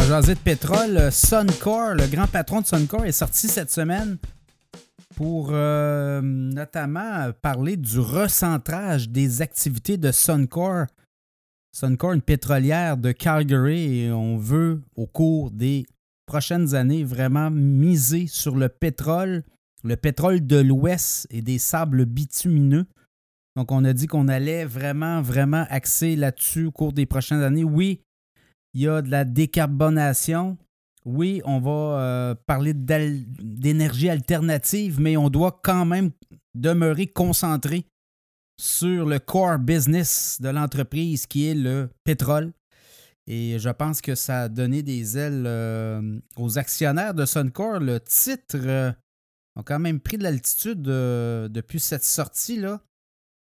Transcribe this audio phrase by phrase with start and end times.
[0.00, 1.12] jaser de pétrole.
[1.12, 4.16] Suncor, le grand patron de Suncor, est sorti cette semaine
[5.14, 10.86] pour euh, notamment parler du recentrage des activités de Suncor.
[11.72, 15.86] Suncor, une pétrolière de Calgary, et on veut, au cours des
[16.26, 19.42] prochaines années, vraiment miser sur le pétrole,
[19.84, 22.86] le pétrole de l'Ouest et des sables bitumineux.
[23.56, 27.64] Donc, on a dit qu'on allait vraiment, vraiment axer là-dessus au cours des prochaines années.
[27.64, 28.00] Oui,
[28.74, 30.56] il y a de la décarbonation.
[31.04, 36.10] Oui, on va euh, parler d'énergie alternative, mais on doit quand même
[36.54, 37.86] demeurer concentré
[38.60, 42.52] sur le core business de l'entreprise qui est le pétrole.
[43.26, 47.80] Et je pense que ça a donné des ailes euh, aux actionnaires de Suncor.
[47.80, 48.92] Le titre euh,
[49.56, 52.80] a quand même pris de l'altitude depuis cette sortie-là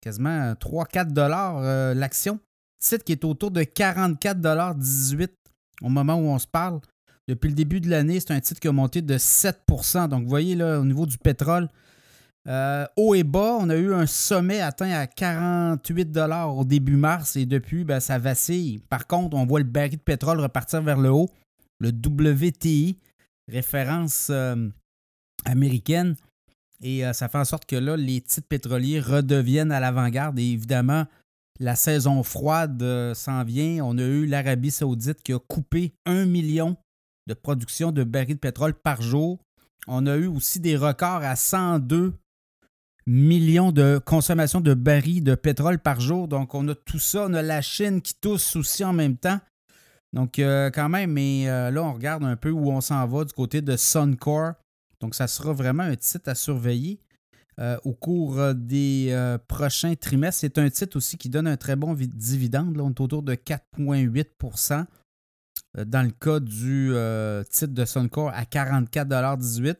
[0.00, 2.38] quasiment 3-4 dollars l'action.
[2.78, 5.28] Titre qui est autour de 44,18
[5.82, 6.80] au moment où on se parle.
[7.26, 9.62] Depuis le début de l'année, c'est un titre qui a monté de 7
[10.10, 11.68] Donc, vous voyez, là, au niveau du pétrole,
[12.46, 17.36] euh, haut et bas, on a eu un sommet atteint à 48 au début mars
[17.36, 18.78] et depuis, ben, ça vacille.
[18.90, 21.30] Par contre, on voit le baril de pétrole repartir vers le haut.
[21.80, 22.98] Le WTI,
[23.50, 24.68] référence euh,
[25.46, 26.16] américaine,
[26.82, 30.38] et euh, ça fait en sorte que là, les titres pétroliers redeviennent à l'avant-garde.
[30.38, 31.06] Et évidemment,
[31.60, 33.84] la saison froide euh, s'en vient.
[33.84, 36.76] On a eu l'Arabie saoudite qui a coupé un million
[37.26, 39.38] de production de barils de pétrole par jour.
[39.86, 42.14] On a eu aussi des records à 102
[43.06, 46.26] millions de consommation de barils de pétrole par jour.
[46.26, 47.26] Donc, on a tout ça.
[47.28, 49.40] On a la Chine qui tousse aussi en même temps.
[50.12, 53.32] Donc, euh, quand même, mais là, on regarde un peu où on s'en va du
[53.32, 54.52] côté de Suncor.
[55.00, 56.98] Donc, ça sera vraiment un titre à surveiller
[57.60, 60.40] euh, au cours euh, des euh, prochains trimestres.
[60.40, 62.76] C'est un titre aussi qui donne un très bon dividende.
[62.80, 64.86] On est autour de 4,8%
[65.86, 66.92] dans le cas du
[67.50, 69.76] titre de Suncor à 44,18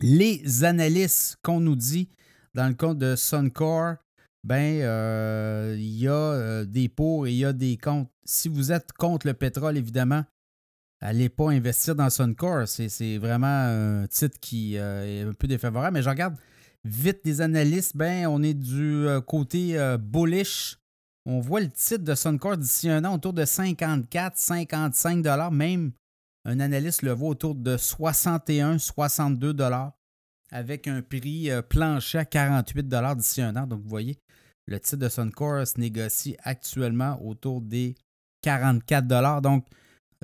[0.00, 2.08] Les analystes qu'on nous dit
[2.54, 3.96] dans le cas de Suncor,
[4.42, 8.10] ben, il y a des pour et il y a des contre.
[8.24, 10.24] Si vous êtes contre le pétrole, évidemment,
[11.00, 12.66] Allez pas investir dans Suncor.
[12.66, 15.94] C'est vraiment un titre qui est un peu défavorable.
[15.94, 16.36] Mais je regarde
[16.84, 17.96] vite des analystes.
[17.96, 20.78] Ben, on est du euh, côté euh, bullish.
[21.24, 25.50] On voit le titre de Suncor d'ici un an autour de 54, 55 dollars.
[25.50, 25.92] Même
[26.44, 29.92] un analyste le voit autour de 61, 62 dollars
[30.52, 33.66] avec un prix plancher à 48 dollars d'ici un an.
[33.66, 34.16] Donc, vous voyez,
[34.66, 37.96] le titre de Suncor se négocie actuellement autour des
[38.42, 39.42] 44 dollars.
[39.42, 39.66] Donc,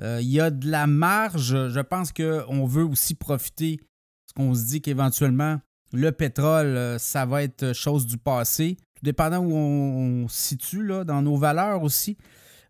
[0.01, 1.69] euh, il y a de la marge.
[1.69, 5.61] Je pense qu'on veut aussi profiter, parce qu'on se dit qu'éventuellement,
[5.93, 10.85] le pétrole, euh, ça va être chose du passé, tout dépendant où on, se situe
[10.85, 12.17] là, dans nos valeurs aussi.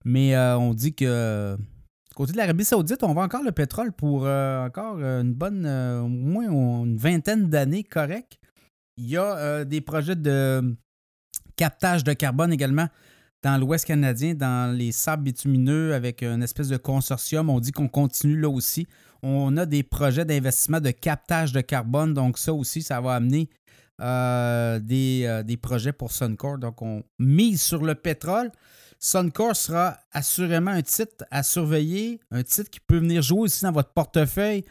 [0.05, 1.57] Mais euh, on dit que
[2.15, 6.83] côté de l'Arabie Saoudite, on vend encore le pétrole pour encore une bonne, au moins
[6.83, 8.37] une vingtaine d'années correct.
[8.97, 10.75] Il y a des projets de
[11.55, 12.87] captage de carbone également
[13.43, 17.49] dans l'Ouest canadien, dans les sables bitumineux, avec une espèce de consortium.
[17.49, 18.87] On dit qu'on continue là aussi.
[19.25, 22.13] On a des projets d'investissement de captage de carbone.
[22.13, 23.49] Donc, ça aussi, ça va amener
[24.01, 26.57] euh, euh, des, projets pour Suncor.
[26.57, 28.51] Donc, on mise sur le pétrole.
[28.99, 33.71] Suncor sera assurément un titre à surveiller, un titre qui peut venir jouer aussi dans
[33.71, 34.65] votre portefeuille.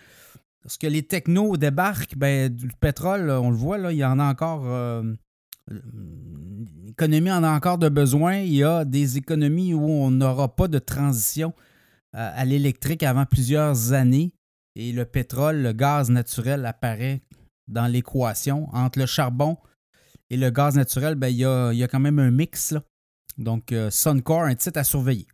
[0.62, 4.18] Parce que les technos débarquent, ben, du pétrole, on le voit, là, il y en
[4.18, 4.64] a encore.
[4.66, 5.02] Euh,
[6.86, 8.36] l'économie en a encore de besoin.
[8.36, 11.54] Il y a des économies où on n'aura pas de transition
[12.12, 14.34] à l'électrique avant plusieurs années.
[14.74, 17.22] Et le pétrole, le gaz naturel apparaît
[17.68, 18.68] dans l'équation.
[18.72, 19.58] Entre le charbon
[20.30, 22.74] et le gaz naturel, ben, il, y a, quand même un mix.
[23.38, 25.26] Donc, euh, Suncor, un titre à surveiller.